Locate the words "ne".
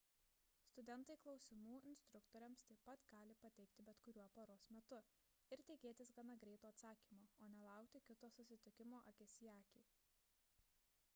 7.57-7.59